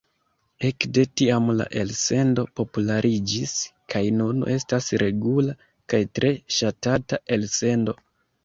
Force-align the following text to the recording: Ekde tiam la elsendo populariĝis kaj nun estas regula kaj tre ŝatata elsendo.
Ekde 0.67 1.01
tiam 1.19 1.51
la 1.59 1.67
elsendo 1.81 2.45
populariĝis 2.61 3.53
kaj 3.95 4.03
nun 4.23 4.41
estas 4.55 4.89
regula 5.05 5.55
kaj 5.95 6.03
tre 6.17 6.33
ŝatata 6.59 7.25
elsendo. 7.39 7.97